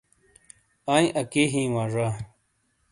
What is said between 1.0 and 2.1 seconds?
اکی ہیٸی وا زا.